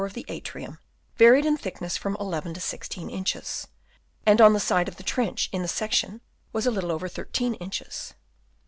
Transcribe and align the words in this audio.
183 0.01 0.23
of 0.23 0.25
the 0.27 0.33
atrium 0.33 0.79
varied 1.17 1.45
in 1.45 1.55
thickness 1.55 1.95
from 1.95 2.15
1 2.15 2.33
L 2.33 2.53
to 2.55 2.59
16 2.59 3.07
inches; 3.11 3.67
and 4.25 4.41
on 4.41 4.53
the 4.53 4.59
side 4.59 4.87
of 4.87 4.95
the 4.95 5.03
trench 5.03 5.47
in 5.51 5.61
the 5.61 5.67
section 5.67 6.21
was 6.51 6.65
a 6.65 6.71
little 6.71 6.91
over 6.91 7.07
1 7.07 7.23
3 7.31 7.47
inches. 7.57 8.15